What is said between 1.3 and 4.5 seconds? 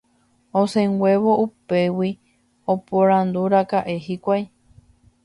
upégui oporandúraka'e hikuái